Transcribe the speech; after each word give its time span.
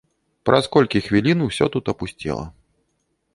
Праз 0.49 0.69
колькі 0.75 1.01
хвілін 1.07 1.43
усё 1.49 1.65
тут 1.77 1.93
апусцела. 1.95 2.45